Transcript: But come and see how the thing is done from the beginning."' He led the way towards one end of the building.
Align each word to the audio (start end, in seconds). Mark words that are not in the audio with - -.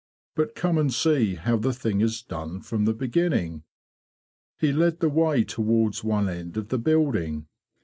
But 0.35 0.55
come 0.55 0.79
and 0.79 0.91
see 0.91 1.35
how 1.35 1.57
the 1.57 1.73
thing 1.73 2.01
is 2.01 2.23
done 2.23 2.61
from 2.61 2.85
the 2.85 2.93
beginning."' 2.95 3.65
He 4.57 4.73
led 4.73 4.99
the 4.99 5.09
way 5.09 5.43
towards 5.43 6.03
one 6.03 6.27
end 6.27 6.57
of 6.57 6.69
the 6.69 6.79
building. 6.79 7.45